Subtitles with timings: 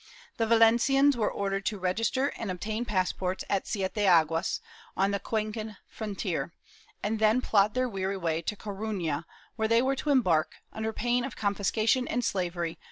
[0.37, 4.59] The Valencians were ordered to register and obtain passports at Sieteaguas,
[4.97, 6.53] on the Cuenca frontier,
[7.03, 9.27] and then plod their weary way to Coruna,
[9.57, 12.77] where they were to embark, under pain of confiscation and slavery, while' Danvila y CoUado,
[12.77, 12.77] pp.